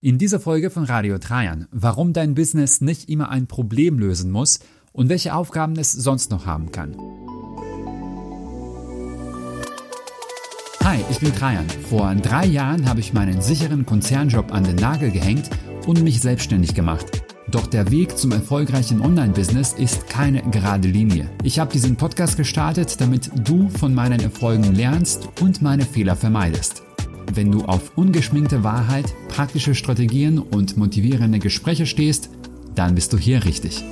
[0.00, 4.60] In dieser Folge von Radio Trajan, warum dein Business nicht immer ein Problem lösen muss
[4.92, 6.96] und welche Aufgaben es sonst noch haben kann.
[10.84, 11.68] Hi, ich bin Trajan.
[11.90, 15.50] Vor drei Jahren habe ich meinen sicheren Konzernjob an den Nagel gehängt
[15.88, 17.24] und mich selbstständig gemacht.
[17.50, 21.28] Doch der Weg zum erfolgreichen Online-Business ist keine gerade Linie.
[21.42, 26.84] Ich habe diesen Podcast gestartet, damit du von meinen Erfolgen lernst und meine Fehler vermeidest.
[27.30, 32.30] Wenn du auf ungeschminkte Wahrheit, praktische Strategien und motivierende Gespräche stehst,
[32.74, 33.84] dann bist du hier richtig.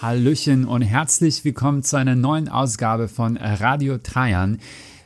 [0.00, 4.58] Hallöchen und herzlich willkommen zu einer neuen Ausgabe von Radio Trajan.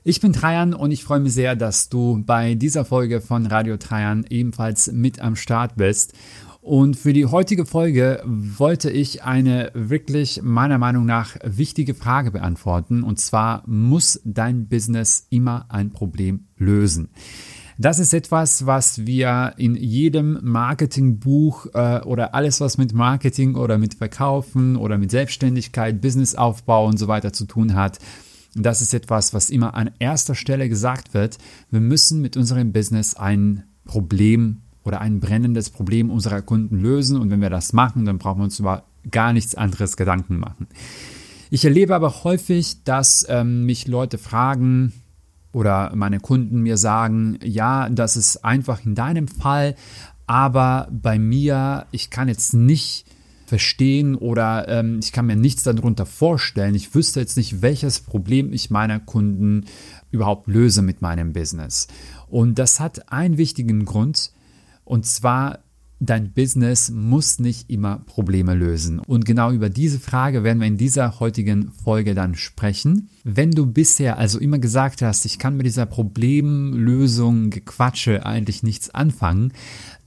[0.05, 3.77] Ich bin Trajan und ich freue mich sehr, dass du bei dieser Folge von Radio
[3.77, 6.15] Trajan ebenfalls mit am Start bist.
[6.63, 13.03] Und für die heutige Folge wollte ich eine wirklich meiner Meinung nach wichtige Frage beantworten.
[13.03, 17.09] Und zwar, muss dein Business immer ein Problem lösen?
[17.79, 23.79] Das ist etwas, was wir in jedem Marketingbuch äh, oder alles, was mit Marketing oder
[23.79, 27.99] mit Verkaufen oder mit Selbstständigkeit, Businessaufbau und so weiter zu tun hat,
[28.55, 31.39] das ist etwas, was immer an erster Stelle gesagt wird.
[31.71, 37.19] Wir müssen mit unserem Business ein Problem oder ein brennendes Problem unserer Kunden lösen.
[37.19, 40.67] Und wenn wir das machen, dann brauchen wir uns über gar nichts anderes Gedanken machen.
[41.51, 44.93] Ich erlebe aber häufig, dass ähm, mich Leute fragen
[45.53, 49.75] oder meine Kunden mir sagen, ja, das ist einfach in deinem Fall,
[50.27, 53.05] aber bei mir, ich kann jetzt nicht
[53.47, 56.77] verstehen oder ähm, ich kann mir nichts darunter vorstellen.
[56.77, 59.65] Ich wüsste jetzt nicht, welches Problem ich meiner Kunden
[60.13, 61.89] überhaupt löse mit meinem Business.
[62.29, 64.31] Und das hat einen wichtigen Grund,
[64.91, 65.61] und zwar,
[66.01, 68.99] dein Business muss nicht immer Probleme lösen.
[68.99, 73.09] Und genau über diese Frage werden wir in dieser heutigen Folge dann sprechen.
[73.23, 78.91] Wenn du bisher also immer gesagt hast, ich kann mit dieser Problemlösung Gequatsche eigentlich nichts
[78.91, 79.53] anfangen,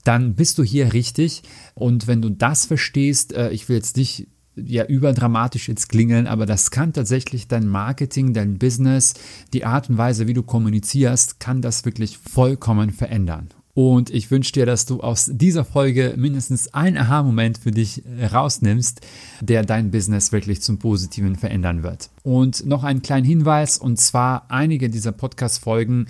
[0.04, 1.44] dann bist du hier richtig.
[1.72, 6.44] Und wenn du das verstehst, äh, ich will jetzt nicht ja überdramatisch jetzt klingeln, aber
[6.44, 9.14] das kann tatsächlich dein Marketing, dein Business,
[9.54, 13.48] die Art und Weise, wie du kommunizierst, kann das wirklich vollkommen verändern.
[13.74, 19.00] Und ich wünsche dir, dass du aus dieser Folge mindestens einen Aha-Moment für dich rausnimmst,
[19.40, 22.10] der dein Business wirklich zum Positiven verändern wird.
[22.22, 26.06] Und noch einen kleinen Hinweis, und zwar einige dieser Podcast-Folgen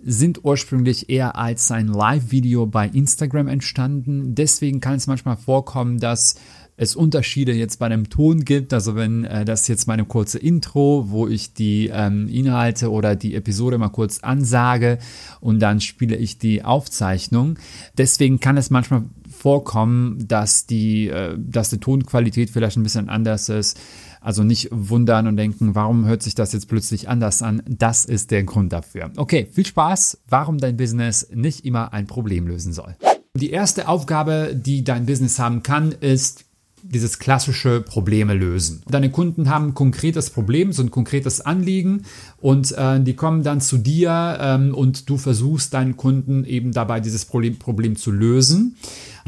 [0.00, 4.36] sind ursprünglich eher als ein Live-Video bei Instagram entstanden.
[4.36, 6.36] Deswegen kann es manchmal vorkommen, dass
[6.78, 8.72] es Unterschiede jetzt bei dem Ton gibt.
[8.72, 13.34] Also wenn äh, das jetzt meine kurze Intro, wo ich die ähm, Inhalte oder die
[13.34, 14.98] Episode mal kurz ansage
[15.40, 17.58] und dann spiele ich die Aufzeichnung.
[17.98, 23.48] Deswegen kann es manchmal vorkommen, dass die, äh, dass die Tonqualität vielleicht ein bisschen anders
[23.48, 23.78] ist.
[24.20, 27.62] Also nicht wundern und denken, warum hört sich das jetzt plötzlich anders an?
[27.66, 29.10] Das ist der Grund dafür.
[29.16, 32.96] Okay, viel Spaß, warum dein Business nicht immer ein Problem lösen soll.
[33.34, 36.47] Die erste Aufgabe, die dein Business haben kann, ist
[36.82, 38.82] dieses klassische Probleme lösen.
[38.88, 42.02] Deine Kunden haben ein konkretes Problem, so ein konkretes Anliegen
[42.40, 47.00] und äh, die kommen dann zu dir ähm, und du versuchst deinen Kunden eben dabei
[47.00, 48.76] dieses Problem, Problem zu lösen.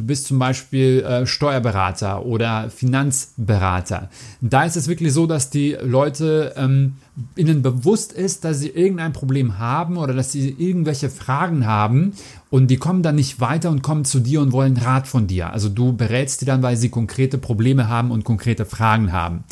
[0.00, 4.08] Du bist zum Beispiel äh, Steuerberater oder Finanzberater.
[4.40, 6.94] Da ist es wirklich so, dass die Leute ähm,
[7.36, 12.14] ihnen bewusst ist, dass sie irgendein Problem haben oder dass sie irgendwelche Fragen haben
[12.48, 15.52] und die kommen dann nicht weiter und kommen zu dir und wollen Rat von dir.
[15.52, 19.44] Also du berätst die dann, weil sie konkrete Probleme haben und konkrete Fragen haben.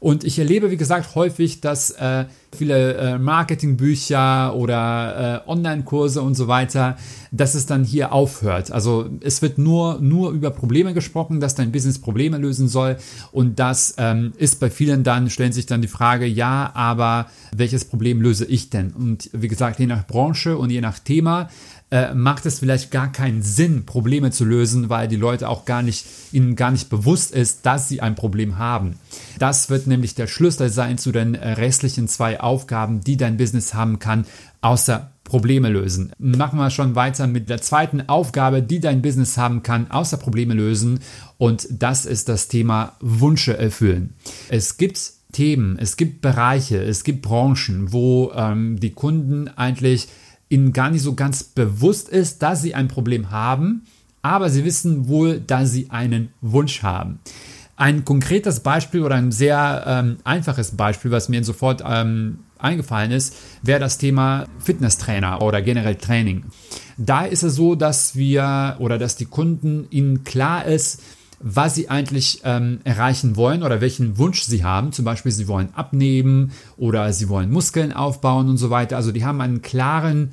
[0.00, 2.24] Und ich erlebe, wie gesagt, häufig, dass äh,
[2.56, 6.96] viele äh, Marketingbücher oder äh, Online-Kurse und so weiter,
[7.30, 8.72] dass es dann hier aufhört.
[8.72, 12.96] Also es wird nur, nur über Probleme gesprochen, dass dein Business Probleme lösen soll.
[13.30, 17.84] Und das ähm, ist bei vielen dann, stellen sich dann die Frage, ja, aber welches
[17.84, 18.92] Problem löse ich denn?
[18.92, 21.50] Und wie gesagt, je nach Branche und je nach Thema
[21.90, 25.82] äh, macht es vielleicht gar keinen Sinn, Probleme zu lösen, weil die Leute auch gar
[25.82, 28.96] nicht, ihnen gar nicht bewusst ist, dass sie ein Problem haben.
[29.38, 33.98] Das wird nämlich der Schlüssel sein zu den restlichen zwei Aufgaben, die dein Business haben
[33.98, 34.24] kann,
[34.60, 36.12] außer Probleme lösen.
[36.18, 40.54] Machen wir schon weiter mit der zweiten Aufgabe, die dein Business haben kann, außer Probleme
[40.54, 41.00] lösen.
[41.38, 44.14] Und das ist das Thema Wünsche erfüllen.
[44.48, 44.98] Es gibt
[45.32, 50.08] Themen, es gibt Bereiche, es gibt Branchen, wo ähm, die Kunden eigentlich
[50.50, 53.86] ihnen gar nicht so ganz bewusst ist, dass sie ein Problem haben,
[54.20, 57.20] aber sie wissen wohl, dass sie einen Wunsch haben.
[57.76, 63.34] Ein konkretes Beispiel oder ein sehr ähm, einfaches Beispiel, was mir sofort ähm, eingefallen ist,
[63.62, 66.44] wäre das Thema Fitnesstrainer oder generell Training.
[66.98, 71.00] Da ist es so, dass wir oder dass die Kunden ihnen klar ist,
[71.40, 74.92] was sie eigentlich ähm, erreichen wollen oder welchen Wunsch sie haben.
[74.92, 78.96] Zum Beispiel, sie wollen abnehmen oder sie wollen Muskeln aufbauen und so weiter.
[78.96, 80.30] Also die haben einen klaren,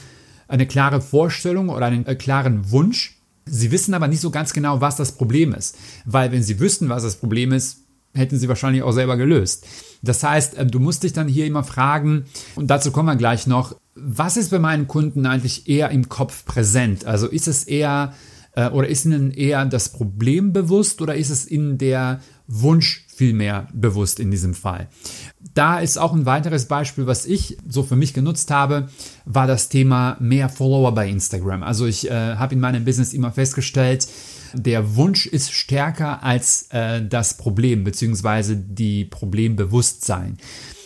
[0.50, 3.18] eine klare Vorstellung oder einen äh, klaren Wunsch.
[3.46, 5.78] Sie wissen aber nicht so ganz genau, was das Problem ist.
[6.04, 7.80] Weil wenn sie wüssten, was das Problem ist,
[8.14, 9.66] hätten sie wahrscheinlich auch selber gelöst.
[10.02, 12.26] Das heißt, äh, du musst dich dann hier immer fragen,
[12.56, 16.44] und dazu kommen wir gleich noch, was ist bei meinen Kunden eigentlich eher im Kopf
[16.44, 17.06] präsent?
[17.06, 18.14] Also ist es eher
[18.58, 23.68] äh, oder ist ihnen eher das Problem bewusst oder ist es ihnen der Wunsch vielmehr
[23.72, 24.88] bewusst in diesem Fall?
[25.54, 28.90] Da ist auch ein weiteres Beispiel, was ich so für mich genutzt habe,
[29.26, 31.62] war das Thema mehr Follower bei Instagram.
[31.62, 34.08] Also ich äh, habe in meinem Business immer festgestellt,
[34.54, 40.38] der Wunsch ist stärker als äh, das Problem beziehungsweise die Problembewusstsein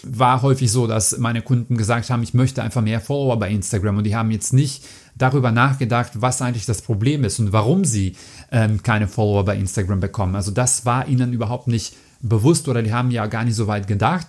[0.03, 3.97] war häufig so, dass meine Kunden gesagt haben, ich möchte einfach mehr Follower bei Instagram
[3.97, 4.83] und die haben jetzt nicht
[5.15, 8.15] darüber nachgedacht, was eigentlich das Problem ist und warum sie
[8.51, 10.35] ähm, keine Follower bei Instagram bekommen.
[10.35, 13.87] Also das war ihnen überhaupt nicht bewusst oder die haben ja gar nicht so weit
[13.87, 14.27] gedacht.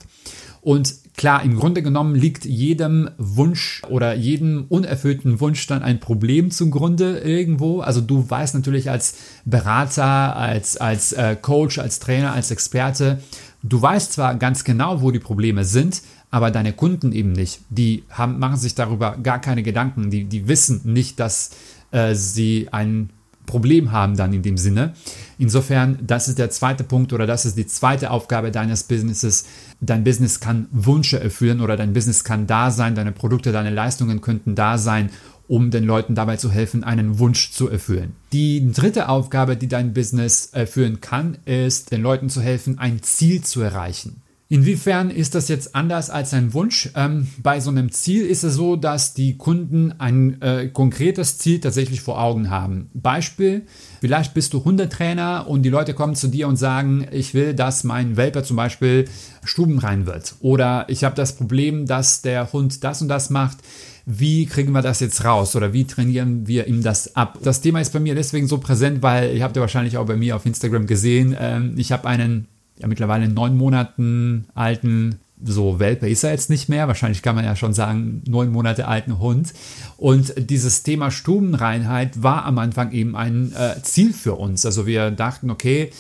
[0.63, 6.51] Und klar, im Grunde genommen liegt jedem Wunsch oder jedem unerfüllten Wunsch dann ein Problem
[6.51, 7.81] zugrunde irgendwo.
[7.81, 13.19] Also du weißt natürlich als Berater, als, als äh, Coach, als Trainer, als Experte,
[13.63, 17.61] Du weißt zwar ganz genau, wo die Probleme sind, aber deine Kunden eben nicht.
[17.71, 20.11] Die haben, machen sich darüber gar keine Gedanken.
[20.11, 21.51] Die, die wissen nicht, dass
[21.93, 23.11] äh, sie ein
[23.47, 24.95] Problem haben dann in dem Sinne.
[25.39, 29.47] Insofern, das ist der zweite Punkt oder das ist die zweite Aufgabe deines Businesses.
[29.81, 34.21] Dein Business kann Wünsche erfüllen oder dein Business kann da sein, deine Produkte, deine Leistungen
[34.21, 35.11] könnten da sein
[35.49, 38.15] um den Leuten dabei zu helfen, einen Wunsch zu erfüllen.
[38.33, 43.43] Die dritte Aufgabe, die dein Business erfüllen kann, ist, den Leuten zu helfen, ein Ziel
[43.43, 44.23] zu erreichen.
[44.53, 46.91] Inwiefern ist das jetzt anders als ein Wunsch?
[46.95, 51.59] Ähm, bei so einem Ziel ist es so, dass die Kunden ein äh, konkretes Ziel
[51.59, 52.91] tatsächlich vor Augen haben.
[52.93, 53.63] Beispiel,
[54.03, 57.83] vielleicht bist du Hundetrainer und die Leute kommen zu dir und sagen, ich will, dass
[57.83, 59.07] mein Welper zum Beispiel
[59.43, 60.35] stubenrein wird.
[60.41, 63.57] Oder ich habe das Problem, dass der Hund das und das macht
[64.05, 67.39] wie kriegen wir das jetzt raus oder wie trainieren wir ihm das ab?
[67.45, 70.17] Das Thema ist bei mir deswegen so präsent, weil ihr habt ja wahrscheinlich auch bei
[70.17, 72.49] mir auf Instagram gesehen, ähm, ich habe einen
[72.79, 77.45] ja mittlerweile neun Monaten alten so Welpe ist er jetzt nicht mehr, wahrscheinlich kann man
[77.45, 79.53] ja schon sagen, neun Monate alten Hund.
[79.97, 84.65] Und dieses Thema Stubenreinheit war am Anfang eben ein äh, Ziel für uns.
[84.65, 85.91] Also wir dachten, okay,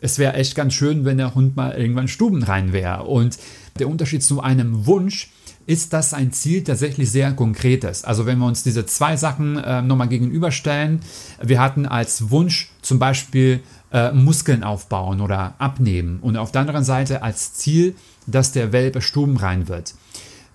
[0.00, 3.04] es wäre echt ganz schön, wenn der Hund mal irgendwann stubenrein wäre.
[3.04, 3.38] Und
[3.78, 5.30] der Unterschied zu einem Wunsch
[5.66, 8.04] ist das ein Ziel tatsächlich sehr konkretes.
[8.04, 11.00] Also wenn wir uns diese zwei Sachen äh, nochmal gegenüberstellen,
[11.40, 13.60] wir hatten als Wunsch zum Beispiel
[13.92, 17.94] äh, Muskeln aufbauen oder abnehmen und auf der anderen Seite als Ziel,
[18.26, 19.94] dass der Welpe stubenrein wird.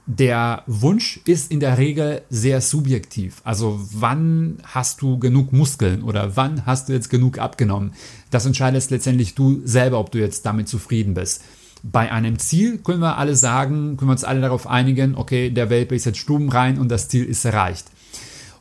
[0.06, 3.42] Der Wunsch ist in der Regel sehr subjektiv.
[3.44, 7.94] Also wann hast du genug Muskeln oder wann hast du jetzt genug abgenommen?
[8.32, 11.44] Das entscheidest letztendlich du selber, ob du jetzt damit zufrieden bist.
[11.84, 15.70] Bei einem Ziel können wir alle sagen, können wir uns alle darauf einigen, okay, der
[15.70, 17.88] Welpe ist jetzt stubenrein und das Ziel ist erreicht.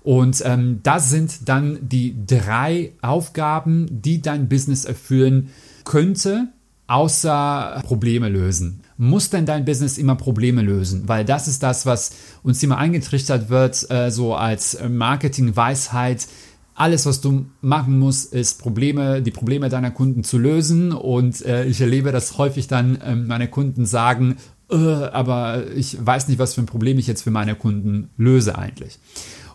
[0.06, 5.48] Und ähm, das sind dann die drei Aufgaben, die dein Business erfüllen
[5.82, 6.46] könnte,
[6.86, 8.82] außer Probleme lösen.
[8.98, 11.08] Muss denn dein Business immer Probleme lösen?
[11.08, 12.12] Weil das ist das, was
[12.44, 16.28] uns immer eingetrichtert wird, äh, so als Marketing-Weisheit
[16.76, 20.92] alles, was du machen musst, ist Probleme, die Probleme deiner Kunden zu lösen.
[20.92, 24.36] Und äh, ich erlebe das häufig dann, äh, meine Kunden sagen,
[24.70, 28.56] äh, aber ich weiß nicht, was für ein Problem ich jetzt für meine Kunden löse
[28.56, 29.00] eigentlich.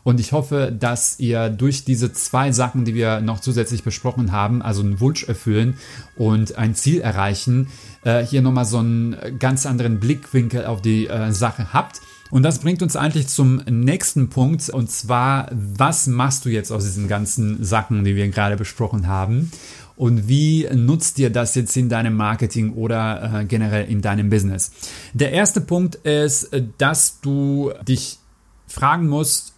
[0.03, 4.61] Und ich hoffe, dass ihr durch diese zwei Sachen, die wir noch zusätzlich besprochen haben,
[4.61, 5.77] also einen Wunsch erfüllen
[6.15, 7.67] und ein Ziel erreichen,
[8.03, 12.01] äh, hier nochmal so einen ganz anderen Blickwinkel auf die äh, Sache habt.
[12.31, 16.85] Und das bringt uns eigentlich zum nächsten Punkt und zwar, was machst du jetzt aus
[16.85, 19.51] diesen ganzen Sachen, die wir gerade besprochen haben?
[19.97, 24.71] Und wie nutzt dir das jetzt in deinem Marketing oder äh, generell in deinem Business?
[25.13, 28.17] Der erste Punkt ist, dass du dich
[28.65, 29.53] fragen musst,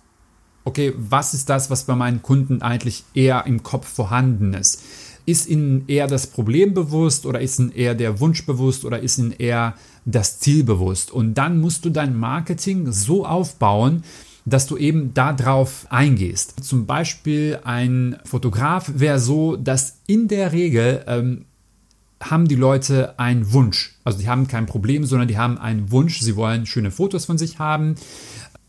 [0.64, 4.82] okay, was ist das, was bei meinen Kunden eigentlich eher im Kopf vorhanden ist?
[5.26, 9.18] Ist ihnen eher das Problem bewusst oder ist ihnen eher der Wunsch bewusst oder ist
[9.18, 11.12] ihnen eher das Ziel bewusst?
[11.12, 14.04] Und dann musst du dein Marketing so aufbauen,
[14.46, 16.64] dass du eben darauf eingehst.
[16.64, 21.46] Zum Beispiel ein Fotograf wäre so, dass in der Regel ähm,
[22.20, 23.96] haben die Leute einen Wunsch.
[24.04, 26.20] Also die haben kein Problem, sondern die haben einen Wunsch.
[26.20, 27.96] Sie wollen schöne Fotos von sich haben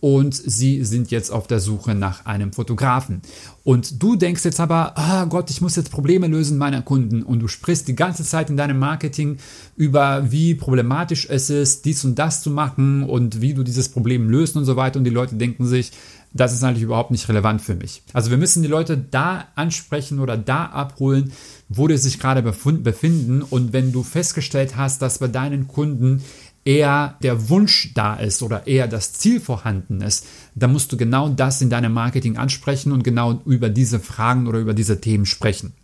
[0.05, 3.23] und sie sind jetzt auf der Suche nach einem Fotografen.
[3.63, 7.41] Und du denkst jetzt aber, oh Gott, ich muss jetzt Probleme lösen meiner Kunden und
[7.41, 9.39] du sprichst die ganze Zeit in deinem Marketing
[9.77, 14.29] über, wie problematisch es ist, dies und das zu machen und wie du dieses Problem
[14.29, 15.93] löst und so weiter und die Leute denken sich,
[16.35, 18.03] das ist eigentlich überhaupt nicht relevant für mich.
[18.13, 21.33] Also wir müssen die Leute da ansprechen oder da abholen,
[21.69, 26.23] wo die sich gerade befinden und wenn du festgestellt hast, dass bei deinen Kunden
[26.65, 31.29] eher der Wunsch da ist oder eher das Ziel vorhanden ist, dann musst du genau
[31.29, 35.75] das in deinem Marketing ansprechen und genau über diese Fragen oder über diese Themen sprechen.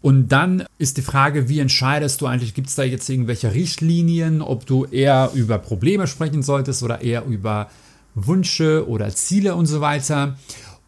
[0.00, 4.42] Und dann ist die Frage, wie entscheidest du eigentlich, gibt es da jetzt irgendwelche Richtlinien,
[4.42, 7.70] ob du eher über Probleme sprechen solltest oder eher über
[8.14, 10.36] Wünsche oder Ziele und so weiter.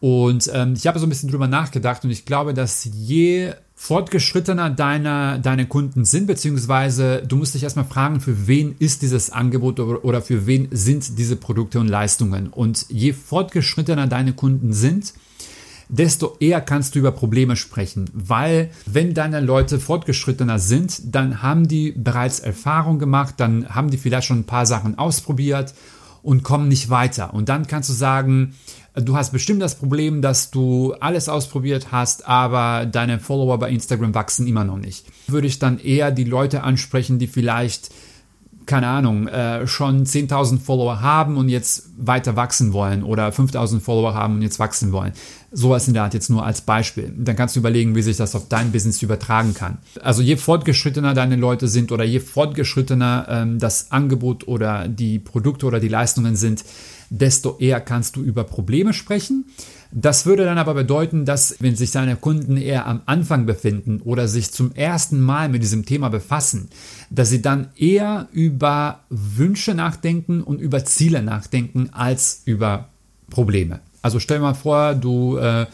[0.04, 4.68] Und ähm, ich habe so ein bisschen drüber nachgedacht und ich glaube, dass je fortgeschrittener
[4.68, 9.80] deine, deine Kunden sind, beziehungsweise du musst dich erstmal fragen, für wen ist dieses Angebot
[9.80, 12.49] oder für wen sind diese Produkte und Leistungen.
[12.49, 15.14] Und je fortgeschrittener deine Kunden sind,
[15.88, 21.66] desto eher kannst du über Probleme sprechen, weil wenn deine Leute fortgeschrittener sind, dann haben
[21.66, 25.73] die bereits Erfahrung gemacht, dann haben die vielleicht schon ein paar Sachen ausprobiert
[26.25, 27.35] und kommen nicht weiter.
[27.35, 28.54] Und dann kannst du sagen,
[28.95, 34.14] du hast bestimmt das Problem, dass du alles ausprobiert hast, aber deine Follower bei Instagram
[34.14, 35.04] wachsen immer noch nicht.
[35.28, 37.90] Würde ich dann eher die Leute ansprechen, die vielleicht
[38.66, 44.14] keine Ahnung, äh, schon 10.000 Follower haben und jetzt weiter wachsen wollen oder 5.000 Follower
[44.14, 45.12] haben und jetzt wachsen wollen.
[45.56, 47.14] Sowas in der Art jetzt nur als Beispiel.
[47.16, 49.78] Dann kannst du überlegen, wie sich das auf dein Business übertragen kann.
[50.02, 55.66] Also je fortgeschrittener deine Leute sind oder je fortgeschrittener ähm, das Angebot oder die Produkte
[55.66, 56.64] oder die Leistungen sind,
[57.08, 59.44] desto eher kannst du über Probleme sprechen.
[59.92, 64.26] Das würde dann aber bedeuten, dass wenn sich seine Kunden eher am Anfang befinden oder
[64.26, 66.68] sich zum ersten Mal mit diesem Thema befassen,
[67.11, 72.88] dass sie dann eher über Wünsche nachdenken und über Ziele nachdenken als über
[73.30, 73.80] Probleme.
[74.04, 75.64] Also stell mal vor, du äh,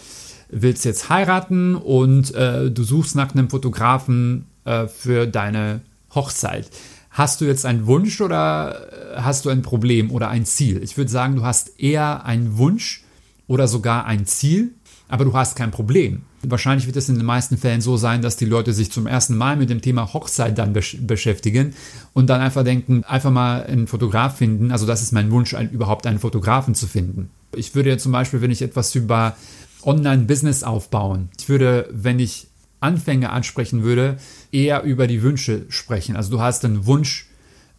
[0.51, 5.81] willst jetzt heiraten und äh, du suchst nach einem Fotografen äh, für deine
[6.15, 6.71] Hochzeit.
[7.11, 10.81] Hast du jetzt einen Wunsch oder äh, hast du ein Problem oder ein Ziel?
[10.81, 13.03] Ich würde sagen, du hast eher einen Wunsch
[13.49, 14.75] oder sogar ein Ziel,
[15.09, 16.23] aber du hast kein Problem.
[16.45, 19.37] Wahrscheinlich wird es in den meisten Fällen so sein, dass die Leute sich zum ersten
[19.37, 21.75] Mal mit dem Thema Hochzeit dann besch beschäftigen
[22.13, 24.71] und dann einfach denken, einfach mal einen Fotograf finden.
[24.71, 27.29] Also das ist mein Wunsch, ein, überhaupt einen Fotografen zu finden.
[27.55, 29.37] Ich würde ja zum Beispiel, wenn ich etwas über
[29.83, 32.49] Online-Business aufbauen, ich würde, wenn ich
[32.81, 34.17] Anfänger ansprechen würde,
[34.53, 36.17] eher über die Wünsche sprechen.
[36.17, 37.27] Also du hast einen Wunsch,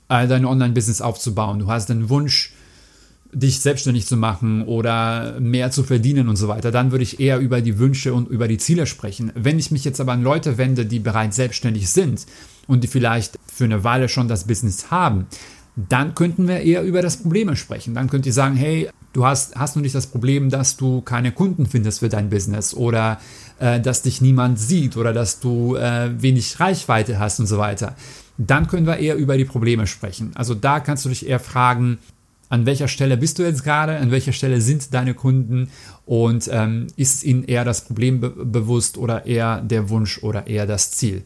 [0.10, 1.60] äh, dein Online-Business aufzubauen.
[1.60, 2.54] Du hast einen Wunsch,
[3.34, 7.40] dich selbstständig zu machen oder mehr zu verdienen und so weiter, dann würde ich eher
[7.40, 9.32] über die Wünsche und über die Ziele sprechen.
[9.36, 12.26] Wenn ich mich jetzt aber an Leute wende, die bereits selbstständig sind
[12.68, 15.28] und die vielleicht für eine Weile schon das Business haben,
[15.76, 17.96] dann könnten wir eher über das Problem sprechen.
[17.96, 21.32] Dann könnt ihr sagen, hey, du hast, hast du nicht das Problem, dass du keine
[21.32, 23.20] Kunden findest für dein Business oder
[23.60, 27.96] äh, dass dich niemand sieht oder dass du äh, wenig Reichweite hast und so weiter.
[28.38, 30.32] Dann können wir eher über die Probleme sprechen.
[30.36, 32.00] Also da kannst du dich eher fragen,
[32.50, 35.70] an welcher Stelle bist du jetzt gerade, an welcher Stelle sind deine Kunden
[36.06, 40.66] und ähm, ist ihnen eher das Problem be bewusst oder eher der Wunsch oder eher
[40.66, 41.24] das Ziel.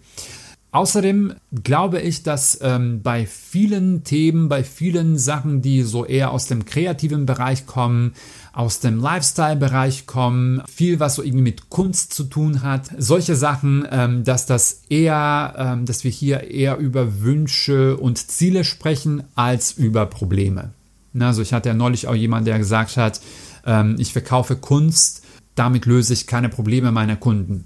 [0.76, 6.48] Außerdem glaube ich, dass ähm, bei vielen Themen, bei vielen Sachen, die so eher aus
[6.48, 8.12] dem kreativen Bereich kommen,
[8.52, 13.88] aus dem Lifestyle-Bereich kommen, viel, was so irgendwie mit Kunst zu tun hat, solche Sachen,
[13.90, 19.72] ähm, dass das eher, ähm, dass wir hier eher über Wünsche und Ziele sprechen als
[19.72, 20.72] über Probleme.
[21.18, 23.22] Also ich hatte ja neulich auch jemanden, der gesagt hat,
[23.66, 25.24] ähm, ich verkaufe Kunst,
[25.56, 27.64] damit löse ich keine Probleme meiner Kunden.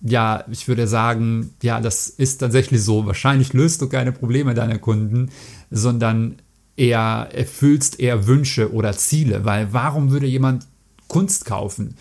[0.00, 3.06] Ja, ich würde sagen, ja, das ist tatsächlich so.
[3.06, 5.30] Wahrscheinlich löst du keine Probleme deiner Kunden,
[5.70, 6.36] sondern
[6.76, 9.44] eher erfüllst eher Wünsche oder Ziele.
[9.44, 10.66] Weil warum würde jemand
[11.08, 11.96] Kunst kaufen?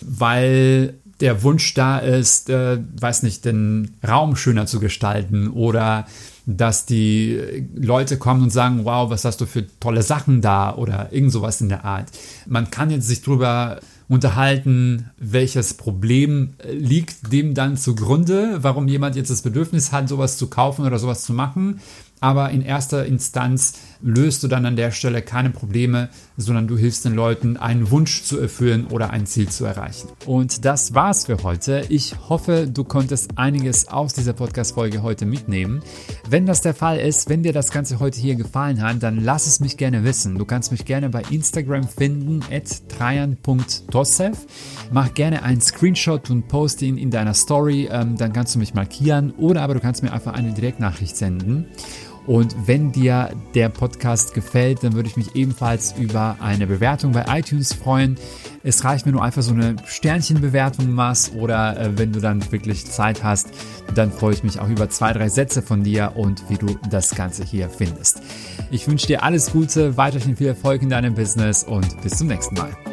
[0.00, 6.06] Weil der Wunsch da ist, äh, weiß nicht, den Raum schöner zu gestalten oder
[6.46, 11.12] dass die Leute kommen und sagen, wow, was hast du für tolle Sachen da oder
[11.12, 12.06] irgend sowas in der Art.
[12.46, 13.80] Man kann jetzt sich darüber
[14.10, 20.48] unterhalten, welches Problem liegt dem dann zugrunde, warum jemand jetzt das Bedürfnis hat, sowas zu
[20.50, 21.80] kaufen oder sowas zu machen.
[22.18, 27.04] Aber in erster Instanz löst du dann an der Stelle keine Probleme, sondern du hilfst
[27.04, 30.08] den Leuten, einen Wunsch zu erfüllen oder ein Ziel zu erreichen.
[30.26, 31.84] Und das war's für heute.
[31.88, 35.82] Ich hoffe, du konntest einiges aus dieser Podcast-Folge heute mitnehmen.
[36.28, 39.46] Wenn das der Fall ist, wenn dir das Ganze heute hier gefallen hat, dann lass
[39.46, 40.38] es mich gerne wissen.
[40.38, 44.38] Du kannst mich gerne bei Instagram finden, at trajan.tossev.
[44.90, 48.74] Mach gerne einen Screenshot und poste ihn in deiner Story, ähm, dann kannst du mich
[48.74, 51.66] markieren oder aber du kannst mir einfach eine Direktnachricht senden.
[52.30, 57.24] Und wenn dir der Podcast gefällt, dann würde ich mich ebenfalls über eine Bewertung bei
[57.26, 58.16] iTunes freuen.
[58.62, 62.86] Es reicht mir nur einfach so eine Sternchenbewertung machst oder äh, wenn du dann wirklich
[62.86, 63.48] Zeit hast,
[63.96, 67.16] dann freue ich mich auch über zwei, drei Sätze von dir und wie du das
[67.16, 68.22] Ganze hier findest.
[68.70, 72.54] Ich wünsche dir alles Gute, weiterhin viel Erfolg in deinem Business und bis zum nächsten
[72.54, 72.89] Mal.